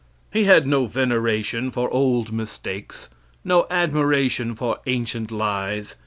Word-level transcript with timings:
He 0.33 0.45
had 0.45 0.65
no 0.65 0.87
veneration 0.87 1.69
for 1.69 1.87
old 1.93 2.31
mistakes, 2.31 3.07
no 3.43 3.67
admiration 3.69 4.55
for 4.55 4.79
ancient 4.87 5.29
lies. 5.29 5.95